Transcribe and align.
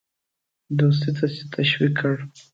دوستی 0.77 1.11
ته 1.17 1.25
تشویق 1.55 1.93
کړ. 1.99 2.13